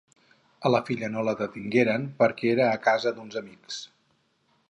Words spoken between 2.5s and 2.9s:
era a